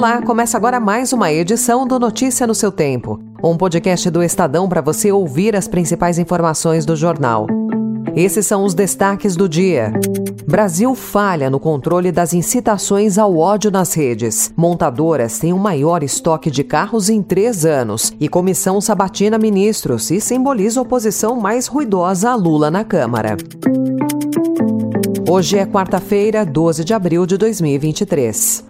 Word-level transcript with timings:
Olá, 0.00 0.22
começa 0.22 0.56
agora 0.56 0.80
mais 0.80 1.12
uma 1.12 1.30
edição 1.30 1.86
do 1.86 1.98
Notícia 1.98 2.46
no 2.46 2.54
seu 2.54 2.72
Tempo, 2.72 3.20
um 3.44 3.54
podcast 3.54 4.08
do 4.08 4.22
Estadão 4.22 4.66
para 4.66 4.80
você 4.80 5.12
ouvir 5.12 5.54
as 5.54 5.68
principais 5.68 6.18
informações 6.18 6.86
do 6.86 6.96
jornal. 6.96 7.46
Esses 8.16 8.46
são 8.46 8.64
os 8.64 8.72
destaques 8.72 9.36
do 9.36 9.46
dia. 9.46 9.92
Brasil 10.48 10.94
falha 10.94 11.50
no 11.50 11.60
controle 11.60 12.10
das 12.10 12.32
incitações 12.32 13.18
ao 13.18 13.36
ódio 13.36 13.70
nas 13.70 13.92
redes. 13.92 14.50
Montadoras 14.56 15.38
têm 15.38 15.52
o 15.52 15.58
maior 15.58 16.02
estoque 16.02 16.50
de 16.50 16.64
carros 16.64 17.10
em 17.10 17.22
três 17.22 17.66
anos. 17.66 18.10
E 18.18 18.26
comissão 18.26 18.80
sabatina 18.80 19.36
ministros 19.36 20.10
e 20.10 20.18
simboliza 20.18 20.80
oposição 20.80 21.38
mais 21.38 21.66
ruidosa 21.66 22.30
a 22.30 22.34
Lula 22.34 22.70
na 22.70 22.84
Câmara. 22.84 23.36
Hoje 25.28 25.58
é 25.58 25.66
quarta-feira, 25.66 26.46
12 26.46 26.84
de 26.84 26.94
abril 26.94 27.26
de 27.26 27.36
2023. 27.36 28.69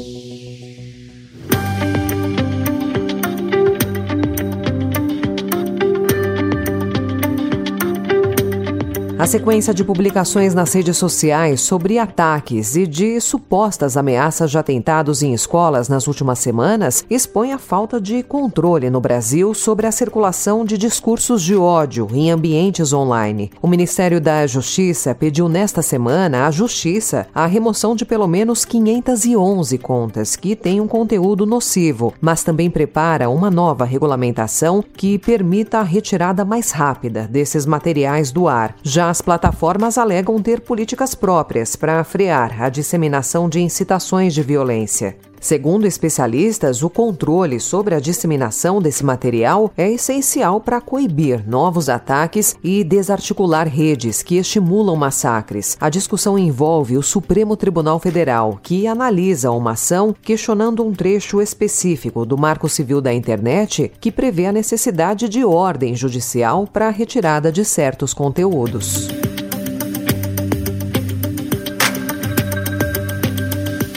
A 9.21 9.27
sequência 9.27 9.71
de 9.71 9.83
publicações 9.83 10.55
nas 10.55 10.73
redes 10.73 10.97
sociais 10.97 11.61
sobre 11.61 11.99
ataques 11.99 12.75
e 12.75 12.87
de 12.87 13.21
supostas 13.21 13.95
ameaças 13.95 14.49
de 14.49 14.57
atentados 14.57 15.21
em 15.21 15.31
escolas 15.31 15.87
nas 15.87 16.07
últimas 16.07 16.39
semanas 16.39 17.05
expõe 17.07 17.53
a 17.53 17.59
falta 17.59 18.01
de 18.01 18.23
controle 18.23 18.89
no 18.89 18.99
Brasil 18.99 19.53
sobre 19.53 19.85
a 19.85 19.91
circulação 19.91 20.65
de 20.65 20.75
discursos 20.75 21.43
de 21.43 21.55
ódio 21.55 22.07
em 22.11 22.31
ambientes 22.31 22.93
online. 22.93 23.51
O 23.61 23.67
Ministério 23.67 24.19
da 24.19 24.47
Justiça 24.47 25.13
pediu 25.13 25.47
nesta 25.47 25.83
semana 25.83 26.47
à 26.47 26.49
Justiça 26.49 27.27
a 27.31 27.45
remoção 27.45 27.95
de 27.95 28.05
pelo 28.05 28.25
menos 28.25 28.65
511 28.65 29.77
contas 29.77 30.35
que 30.35 30.55
têm 30.55 30.81
um 30.81 30.87
conteúdo 30.87 31.45
nocivo, 31.45 32.11
mas 32.19 32.43
também 32.43 32.71
prepara 32.71 33.29
uma 33.29 33.51
nova 33.51 33.85
regulamentação 33.85 34.83
que 34.83 35.19
permita 35.19 35.77
a 35.77 35.83
retirada 35.83 36.43
mais 36.43 36.71
rápida 36.71 37.27
desses 37.27 37.67
materiais 37.67 38.31
do 38.31 38.47
ar. 38.47 38.75
Já 38.81 39.10
as 39.11 39.21
plataformas 39.21 39.97
alegam 39.97 40.41
ter 40.41 40.61
políticas 40.61 41.13
próprias 41.13 41.75
para 41.75 42.01
frear 42.05 42.63
a 42.63 42.69
disseminação 42.69 43.49
de 43.49 43.59
incitações 43.59 44.33
de 44.33 44.41
violência. 44.41 45.17
Segundo 45.41 45.87
especialistas, 45.87 46.83
o 46.83 46.89
controle 46.89 47.59
sobre 47.59 47.95
a 47.95 47.99
disseminação 47.99 48.79
desse 48.79 49.03
material 49.03 49.71
é 49.75 49.91
essencial 49.91 50.61
para 50.61 50.79
coibir 50.79 51.43
novos 51.49 51.89
ataques 51.89 52.55
e 52.63 52.83
desarticular 52.83 53.67
redes 53.67 54.21
que 54.21 54.37
estimulam 54.37 54.95
massacres. 54.95 55.75
A 55.81 55.89
discussão 55.89 56.37
envolve 56.37 56.95
o 56.95 57.01
Supremo 57.01 57.57
Tribunal 57.57 57.99
Federal, 57.99 58.59
que 58.61 58.85
analisa 58.85 59.49
uma 59.49 59.71
ação 59.71 60.15
questionando 60.21 60.85
um 60.85 60.93
trecho 60.93 61.41
específico 61.41 62.23
do 62.23 62.37
Marco 62.37 62.69
Civil 62.69 63.01
da 63.01 63.11
Internet 63.11 63.91
que 63.99 64.11
prevê 64.11 64.45
a 64.45 64.51
necessidade 64.53 65.27
de 65.27 65.43
ordem 65.43 65.95
judicial 65.95 66.67
para 66.71 66.87
a 66.87 66.91
retirada 66.91 67.51
de 67.51 67.65
certos 67.65 68.13
conteúdos. 68.13 69.20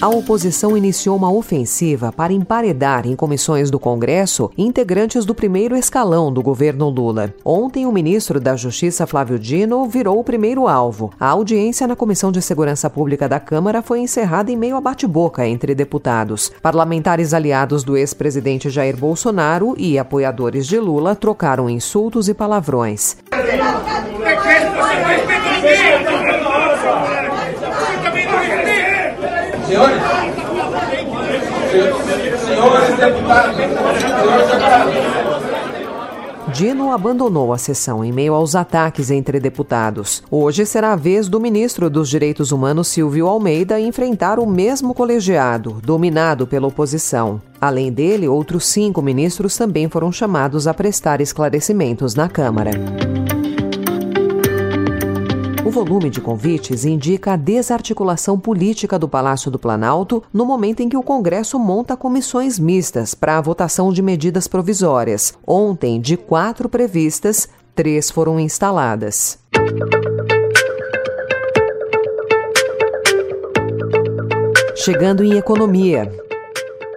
A 0.05 0.08
oposição 0.10 0.77
iniciou 0.77 1.16
uma 1.16 1.33
ofensiva 1.33 2.12
para 2.12 2.30
emparedar 2.30 3.06
em 3.06 3.16
comissões 3.16 3.70
do 3.70 3.78
Congresso 3.78 4.50
integrantes 4.55 5.24
do 5.24 5.34
primeiro 5.34 5.74
escalão 5.74 6.30
do 6.30 6.42
governo 6.42 6.91
Lula. 6.91 7.33
Ontem, 7.42 7.86
o 7.86 7.91
ministro 7.91 8.38
da 8.38 8.55
Justiça, 8.55 9.06
Flávio 9.06 9.38
Dino, 9.38 9.88
virou 9.88 10.20
o 10.20 10.22
primeiro 10.22 10.69
alvo. 10.69 11.10
A 11.19 11.28
audiência 11.28 11.86
na 11.86 11.97
Comissão 11.97 12.30
de 12.30 12.42
Segurança 12.42 12.91
Pública 12.91 13.27
da 13.27 13.41
Câmara 13.41 13.80
foi 13.80 14.00
encerrada 14.00 14.53
em 14.53 14.56
meio 14.59 14.76
a 14.76 14.81
bate-boca 14.82 15.47
entre 15.47 15.75
deputados. 15.75 16.53
Parlamentares 16.60 17.32
aliados 17.32 17.82
do 17.82 17.97
ex-presidente 17.97 18.69
Jair 18.69 18.98
Bolsonaro 18.98 19.75
e 19.78 19.98
apoiadores 19.98 20.66
de 20.66 20.78
Lula 20.78 21.16
trocaram 21.16 21.71
insultos 21.71 22.28
e 22.28 22.34
palavrões. 22.34 23.16
Senhores, 29.74 30.00
senhores 32.44 32.96
deputados, 32.96 33.56
senhores 33.56 34.04
deputados. 34.04 34.94
Dino 36.52 36.92
abandonou 36.92 37.52
a 37.52 37.58
sessão 37.58 38.04
em 38.04 38.12
meio 38.12 38.34
aos 38.34 38.54
ataques 38.54 39.10
entre 39.10 39.40
deputados. 39.40 40.22
Hoje 40.30 40.64
será 40.64 40.92
a 40.92 40.96
vez 40.96 41.28
do 41.28 41.40
ministro 41.40 41.90
dos 41.90 42.08
Direitos 42.08 42.52
Humanos, 42.52 42.86
Silvio 42.86 43.26
Almeida, 43.26 43.80
enfrentar 43.80 44.38
o 44.38 44.46
mesmo 44.46 44.94
colegiado, 44.94 45.80
dominado 45.82 46.46
pela 46.46 46.68
oposição. 46.68 47.42
Além 47.60 47.91
dele, 47.91 48.28
outros 48.28 48.66
cinco 48.66 49.02
ministros 49.02 49.56
também 49.56 49.88
foram 49.88 50.12
chamados 50.12 50.68
a 50.68 50.74
prestar 50.74 51.20
esclarecimentos 51.20 52.14
na 52.14 52.28
Câmara. 52.28 52.70
Volume 55.74 56.08
de 56.08 56.20
convites 56.20 56.84
indica 56.84 57.32
a 57.32 57.36
desarticulação 57.36 58.38
política 58.38 58.96
do 58.96 59.08
Palácio 59.08 59.50
do 59.50 59.58
Planalto 59.58 60.22
no 60.32 60.46
momento 60.46 60.84
em 60.84 60.88
que 60.88 60.96
o 60.96 61.02
Congresso 61.02 61.58
monta 61.58 61.96
comissões 61.96 62.60
mistas 62.60 63.12
para 63.12 63.38
a 63.38 63.40
votação 63.40 63.92
de 63.92 64.00
medidas 64.00 64.46
provisórias. 64.46 65.34
Ontem, 65.44 66.00
de 66.00 66.16
quatro 66.16 66.68
previstas, 66.68 67.48
três 67.74 68.08
foram 68.08 68.38
instaladas. 68.38 69.36
Chegando 74.76 75.24
em 75.24 75.36
economia, 75.36 76.08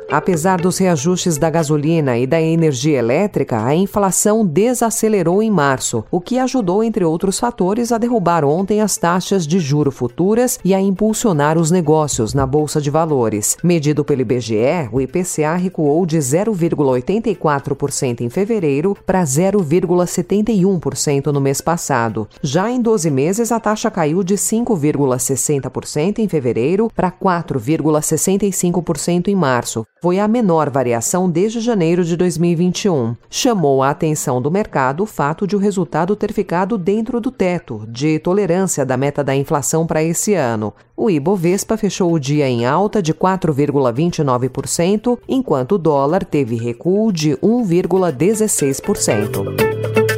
Apesar 0.09 0.61
dos 0.61 0.77
reajustes 0.77 1.37
da 1.37 1.49
gasolina 1.49 2.17
e 2.17 2.25
da 2.25 2.41
energia 2.41 2.97
elétrica, 2.97 3.61
a 3.61 3.75
inflação 3.75 4.45
desacelerou 4.45 5.43
em 5.43 5.51
março, 5.51 6.05
o 6.09 6.21
que 6.21 6.39
ajudou, 6.39 6.81
entre 6.81 7.03
outros 7.03 7.37
fatores, 7.37 7.91
a 7.91 7.97
derrubar 7.97 8.45
ontem 8.45 8.79
as 8.79 8.95
taxas 8.95 9.45
de 9.45 9.59
juro 9.59 9.91
futuras 9.91 10.59
e 10.63 10.73
a 10.73 10.79
impulsionar 10.79 11.57
os 11.57 11.71
negócios 11.71 12.33
na 12.33 12.45
Bolsa 12.45 12.79
de 12.79 12.89
Valores. 12.89 13.57
Medido 13.61 14.05
pelo 14.05 14.21
IBGE, 14.21 14.87
o 14.93 15.01
IPCA 15.01 15.55
recuou 15.55 16.05
de 16.05 16.19
0,84% 16.19 18.21
em 18.21 18.29
fevereiro 18.29 18.95
para 19.05 19.21
0,71% 19.23 21.25
no 21.27 21.41
mês 21.41 21.59
passado. 21.59 22.29
Já 22.41 22.71
em 22.71 22.81
12 22.81 23.11
meses, 23.11 23.51
a 23.51 23.59
taxa 23.59 23.91
caiu 23.91 24.23
de 24.23 24.35
5,60% 24.35 26.19
em 26.19 26.29
fevereiro 26.29 26.89
para 26.95 27.11
4,65% 27.11 29.27
em 29.27 29.35
março 29.35 29.85
foi 30.01 30.19
a 30.19 30.27
menor 30.27 30.69
variação 30.69 31.29
desde 31.29 31.59
janeiro 31.59 32.03
de 32.03 32.15
2021. 32.15 33.15
Chamou 33.29 33.81
a 33.81 33.89
atenção 33.89 34.39
do 34.41 34.51
mercado 34.51 35.03
o 35.03 35.05
fato 35.05 35.47
de 35.47 35.55
o 35.55 35.59
resultado 35.59 36.15
ter 36.15 36.33
ficado 36.33 36.77
dentro 36.77 37.19
do 37.19 37.31
teto 37.31 37.83
de 37.87 38.19
tolerância 38.19 38.85
da 38.85 38.95
meta 38.95 39.23
da 39.23 39.35
inflação 39.35 39.87
para 39.87 40.03
esse 40.03 40.33
ano. 40.33 40.73
O 40.95 41.09
Ibovespa 41.09 41.75
fechou 41.77 42.13
o 42.13 42.19
dia 42.19 42.47
em 42.47 42.65
alta 42.65 43.01
de 43.01 43.13
4,29%, 43.13 45.19
enquanto 45.27 45.73
o 45.73 45.77
dólar 45.77 46.23
teve 46.25 46.55
recuo 46.55 47.11
de 47.11 47.35
1,16%. 47.37 50.16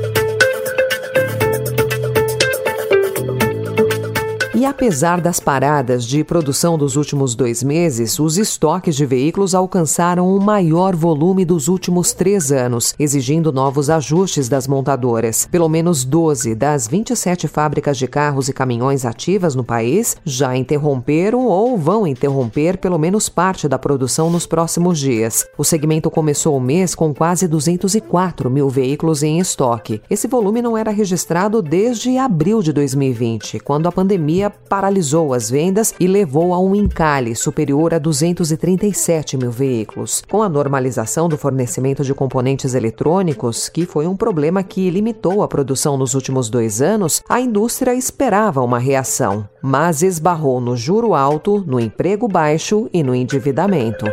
E 4.60 4.66
apesar 4.66 5.22
das 5.22 5.40
paradas 5.40 6.04
de 6.04 6.22
produção 6.22 6.78
dos 6.78 6.98
últimos 6.98 7.34
dois 7.34 7.64
meses, 7.64 8.20
os 8.20 8.38
estoques 8.38 8.94
de 8.94 9.06
veículos 9.06 9.56
alcançaram 9.56 10.36
o 10.36 10.38
maior 10.38 10.98
volume 10.98 11.46
dos 11.46 11.70
últimos 11.70 12.12
três 12.12 12.52
anos, 12.52 12.94
exigindo 13.00 13.54
novos 13.54 13.90
ajustes 13.90 14.50
das 14.50 14.68
montadoras. 14.68 15.48
Pelo 15.50 15.70
menos 15.70 16.04
12 16.04 16.56
das 16.56 16.90
27 16.90 17.48
fábricas 17.48 17.98
de 17.98 18.06
carros 18.06 18.50
e 18.50 18.54
caminhões 18.54 19.06
ativas 19.06 19.56
no 19.56 19.64
país 19.64 20.18
já 20.26 20.58
interromperam 20.58 21.46
ou 21.46 21.78
vão 21.78 22.06
interromper 22.06 22.80
pelo 22.80 23.00
menos 23.00 23.30
parte 23.30 23.66
da 23.66 23.80
produção 23.80 24.30
nos 24.30 24.46
próximos 24.46 25.00
dias. 25.00 25.48
O 25.58 25.64
segmento 25.64 26.12
começou 26.12 26.58
o 26.58 26.60
mês 26.60 26.94
com 26.94 27.14
quase 27.14 27.48
204 27.48 28.50
mil 28.50 28.68
veículos 28.68 29.24
em 29.24 29.40
estoque. 29.40 30.02
Esse 30.10 30.28
volume 30.28 30.62
não 30.62 30.78
era 30.78 30.92
registrado 30.92 31.62
desde 31.62 32.18
abril 32.18 32.62
de 32.62 32.74
2020, 32.74 33.62
quando 33.62 33.88
a 33.88 33.92
pandemia 33.94 34.49
paralisou 34.68 35.34
as 35.34 35.50
vendas 35.50 35.94
e 36.00 36.08
levou 36.08 36.54
a 36.54 36.60
um 36.60 36.76
encalhe 36.76 37.36
superior 37.36 37.94
a 37.94 38.00
237 38.00 39.38
mil 39.38 39.52
veículos. 39.52 40.24
Com 40.30 40.42
a 40.42 40.50
normalização 40.50 41.28
do 41.28 41.38
fornecimento 41.38 42.04
de 42.04 42.14
componentes 42.14 42.74
eletrônicos, 42.74 43.70
que 43.70 43.86
foi 43.86 44.08
um 44.08 44.16
problema 44.16 44.64
que 44.64 44.90
limitou 44.90 45.44
a 45.44 45.48
produção 45.48 45.98
nos 45.98 46.14
últimos 46.14 46.50
dois 46.50 46.82
anos, 46.82 47.22
a 47.28 47.40
indústria 47.40 47.94
esperava 47.94 48.62
uma 48.62 48.80
reação, 48.80 49.48
mas 49.62 50.02
esbarrou 50.02 50.60
no 50.62 50.76
juro 50.76 51.14
alto, 51.14 51.64
no 51.66 51.80
emprego 51.80 52.28
baixo 52.28 52.90
e 52.94 53.04
no 53.04 53.16
endividamento. 53.16 54.06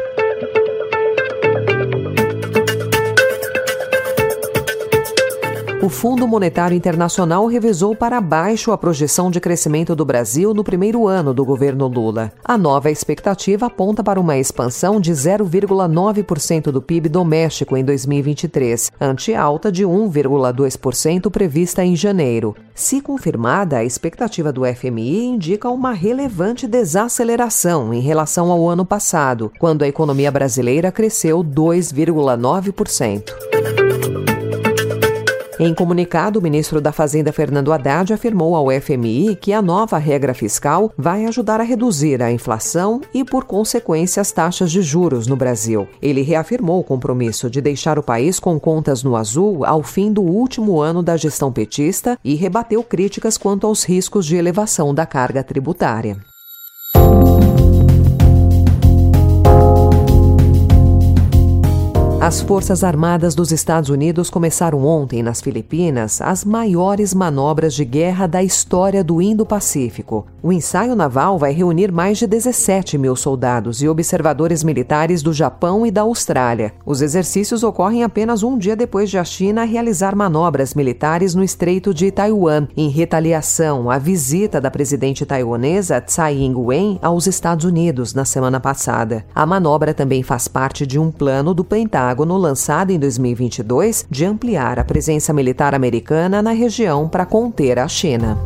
O 5.86 5.88
Fundo 5.88 6.26
Monetário 6.26 6.76
Internacional 6.76 7.46
revisou 7.46 7.94
para 7.94 8.20
baixo 8.20 8.72
a 8.72 8.76
projeção 8.76 9.30
de 9.30 9.38
crescimento 9.38 9.94
do 9.94 10.04
Brasil 10.04 10.52
no 10.52 10.64
primeiro 10.64 11.06
ano 11.06 11.32
do 11.32 11.44
governo 11.44 11.86
Lula. 11.86 12.32
A 12.44 12.58
nova 12.58 12.90
expectativa 12.90 13.66
aponta 13.66 14.02
para 14.02 14.18
uma 14.18 14.36
expansão 14.36 15.00
de 15.00 15.12
0,9% 15.12 16.72
do 16.72 16.82
PIB 16.82 17.08
doméstico 17.08 17.76
em 17.76 17.84
2023, 17.84 18.90
ante 19.00 19.32
alta 19.32 19.70
de 19.70 19.84
1,2% 19.84 21.30
prevista 21.30 21.84
em 21.84 21.94
janeiro. 21.94 22.56
Se 22.74 23.00
confirmada, 23.00 23.76
a 23.76 23.84
expectativa 23.84 24.52
do 24.52 24.62
FMI 24.66 25.24
indica 25.24 25.70
uma 25.70 25.92
relevante 25.92 26.66
desaceleração 26.66 27.94
em 27.94 28.00
relação 28.00 28.50
ao 28.50 28.68
ano 28.68 28.84
passado, 28.84 29.52
quando 29.60 29.84
a 29.84 29.88
economia 29.88 30.32
brasileira 30.32 30.90
cresceu 30.90 31.44
2,9%. 31.44 33.55
Em 35.58 35.72
comunicado, 35.72 36.38
o 36.38 36.42
ministro 36.42 36.82
da 36.82 36.92
Fazenda 36.92 37.32
Fernando 37.32 37.72
Haddad 37.72 38.12
afirmou 38.12 38.54
ao 38.54 38.66
FMI 38.70 39.34
que 39.36 39.54
a 39.54 39.62
nova 39.62 39.96
regra 39.96 40.34
fiscal 40.34 40.92
vai 40.98 41.24
ajudar 41.24 41.62
a 41.62 41.64
reduzir 41.64 42.22
a 42.22 42.30
inflação 42.30 43.00
e, 43.14 43.24
por 43.24 43.44
consequência, 43.44 44.20
as 44.20 44.30
taxas 44.30 44.70
de 44.70 44.82
juros 44.82 45.26
no 45.26 45.34
Brasil. 45.34 45.88
Ele 46.02 46.20
reafirmou 46.20 46.80
o 46.80 46.84
compromisso 46.84 47.48
de 47.48 47.62
deixar 47.62 47.98
o 47.98 48.02
país 48.02 48.38
com 48.38 48.60
contas 48.60 49.02
no 49.02 49.16
azul 49.16 49.64
ao 49.64 49.82
fim 49.82 50.12
do 50.12 50.20
último 50.20 50.78
ano 50.78 51.02
da 51.02 51.16
gestão 51.16 51.50
petista 51.50 52.18
e 52.22 52.34
rebateu 52.34 52.82
críticas 52.82 53.38
quanto 53.38 53.66
aos 53.66 53.82
riscos 53.82 54.26
de 54.26 54.36
elevação 54.36 54.94
da 54.94 55.06
carga 55.06 55.42
tributária. 55.42 56.18
As 62.26 62.40
Forças 62.40 62.82
Armadas 62.82 63.36
dos 63.36 63.52
Estados 63.52 63.88
Unidos 63.88 64.28
começaram 64.30 64.84
ontem 64.84 65.22
nas 65.22 65.40
Filipinas 65.40 66.20
as 66.20 66.44
maiores 66.44 67.14
manobras 67.14 67.72
de 67.72 67.84
guerra 67.84 68.26
da 68.26 68.42
história 68.42 69.04
do 69.04 69.22
Indo-Pacífico. 69.22 70.26
O 70.42 70.52
ensaio 70.52 70.96
naval 70.96 71.38
vai 71.38 71.52
reunir 71.52 71.92
mais 71.92 72.18
de 72.18 72.26
17 72.26 72.98
mil 72.98 73.14
soldados 73.14 73.80
e 73.80 73.88
observadores 73.88 74.64
militares 74.64 75.22
do 75.22 75.32
Japão 75.32 75.86
e 75.86 75.90
da 75.92 76.00
Austrália. 76.00 76.72
Os 76.84 77.00
exercícios 77.00 77.62
ocorrem 77.62 78.02
apenas 78.02 78.42
um 78.42 78.58
dia 78.58 78.74
depois 78.74 79.08
de 79.08 79.18
a 79.18 79.24
China 79.24 79.62
realizar 79.62 80.16
manobras 80.16 80.74
militares 80.74 81.32
no 81.32 81.44
Estreito 81.44 81.94
de 81.94 82.10
Taiwan, 82.10 82.66
em 82.76 82.88
retaliação 82.88 83.88
à 83.88 83.98
visita 83.98 84.60
da 84.60 84.68
presidente 84.68 85.24
taiwanesa 85.24 86.00
Tsai 86.00 86.38
Ing-wen 86.38 86.98
aos 87.00 87.28
Estados 87.28 87.64
Unidos 87.64 88.14
na 88.14 88.24
semana 88.24 88.58
passada. 88.58 89.24
A 89.32 89.46
manobra 89.46 89.94
também 89.94 90.24
faz 90.24 90.48
parte 90.48 90.84
de 90.84 90.98
um 90.98 91.12
plano 91.12 91.54
do 91.54 91.62
Pentágono 91.62 92.15
Pentágono 92.16 92.38
lançado 92.38 92.92
em 92.92 92.98
2022 92.98 94.06
de 94.10 94.24
ampliar 94.24 94.78
a 94.78 94.84
presença 94.84 95.34
militar 95.34 95.74
americana 95.74 96.40
na 96.40 96.52
região 96.52 97.06
para 97.06 97.26
conter 97.26 97.78
a 97.78 97.86
China. 97.86 98.38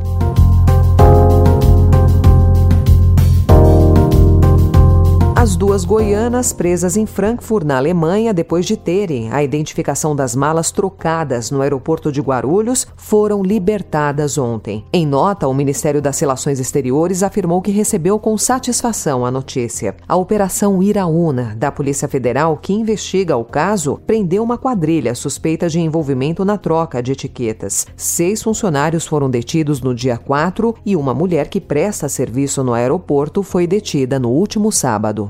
As 5.41 5.57
duas 5.57 5.87
goianas 5.87 6.53
presas 6.53 6.99
em 6.99 7.07
Frankfurt, 7.07 7.65
na 7.65 7.79
Alemanha, 7.79 8.35
depois 8.35 8.67
de 8.67 8.77
terem 8.77 9.33
a 9.33 9.43
identificação 9.43 10.15
das 10.15 10.37
malas 10.37 10.71
trocadas 10.71 11.51
no 11.51 11.63
aeroporto 11.63 12.13
de 12.13 12.21
Guarulhos, 12.21 12.87
foram 12.95 13.43
libertadas 13.43 14.37
ontem. 14.37 14.85
Em 14.93 15.07
nota, 15.07 15.49
o 15.49 15.55
Ministério 15.55 16.03
das 16.03 16.21
Relações 16.21 16.61
Exteriores 16.61 17.23
afirmou 17.23 17.63
que 17.63 17.71
recebeu 17.71 18.19
com 18.19 18.37
satisfação 18.37 19.25
a 19.25 19.31
notícia. 19.31 19.97
A 20.07 20.15
Operação 20.15 20.83
Iraúna, 20.83 21.55
da 21.57 21.73
Polícia 21.73 22.07
Federal, 22.07 22.59
que 22.59 22.75
investiga 22.75 23.35
o 23.35 23.45
caso, 23.47 23.99
prendeu 24.07 24.43
uma 24.43 24.59
quadrilha 24.59 25.15
suspeita 25.15 25.71
de 25.71 25.81
envolvimento 25.81 26.45
na 26.45 26.59
troca 26.59 27.03
de 27.03 27.13
etiquetas. 27.13 27.87
Seis 27.97 28.43
funcionários 28.43 29.07
foram 29.07 29.31
detidos 29.31 29.81
no 29.81 29.95
dia 29.95 30.19
4 30.19 30.75
e 30.85 30.95
uma 30.95 31.15
mulher 31.15 31.49
que 31.49 31.63
presta 31.63 32.11
serviço 32.11 32.63
no 32.63 32.75
aeroporto 32.75 33.43
foi 33.43 33.67
detida 33.67 34.19
no 34.19 34.29
último 34.29 34.71
sábado. 34.71 35.30